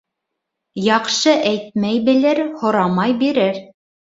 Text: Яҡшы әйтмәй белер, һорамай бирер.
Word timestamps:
Яҡшы 0.85 1.35
әйтмәй 1.51 2.01
белер, 2.09 2.43
һорамай 2.63 3.17
бирер. 3.25 3.63